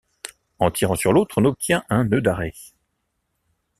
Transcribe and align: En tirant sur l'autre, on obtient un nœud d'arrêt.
En 0.57 0.71
tirant 0.71 0.95
sur 0.95 1.13
l'autre, 1.13 1.37
on 1.37 1.45
obtient 1.45 1.83
un 1.91 2.05
nœud 2.05 2.21
d'arrêt. 2.21 2.55